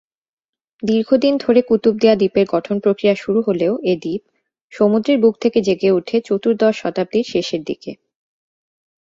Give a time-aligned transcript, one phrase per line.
[0.83, 4.21] দীর্ঘদিন ধরে কুতুবদিয়া দ্বীপের গঠন প্রক্রিয়া শুরু হলেও এ দ্বীপ
[4.73, 7.91] সমুদ্রের বুক থেকে জেগে উঠে চতুর্দশ শতাব্দীর শেষের দিকে।